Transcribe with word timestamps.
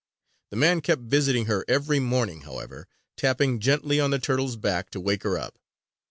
The 0.49 0.55
man 0.57 0.81
kept 0.81 1.03
visiting 1.03 1.45
her 1.45 1.63
every 1.67 1.99
morning, 1.99 2.41
however, 2.41 2.87
tapping 3.17 3.59
gently 3.59 3.99
on 3.99 4.09
the 4.09 4.17
turtle's 4.17 4.55
back 4.55 4.89
to 4.89 4.99
wake 4.99 5.21
her 5.21 5.37
up. 5.37 5.59